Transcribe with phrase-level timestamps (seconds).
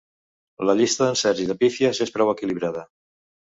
[0.69, 2.87] La llista d’encerts i de pífies és prou equilibrada.